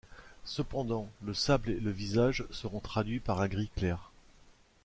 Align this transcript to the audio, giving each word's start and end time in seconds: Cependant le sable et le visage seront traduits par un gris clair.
Cependant 0.45 1.11
le 1.23 1.35
sable 1.35 1.69
et 1.69 1.79
le 1.79 1.91
visage 1.91 2.43
seront 2.49 2.79
traduits 2.79 3.19
par 3.19 3.39
un 3.39 3.47
gris 3.47 3.69
clair. 3.75 4.09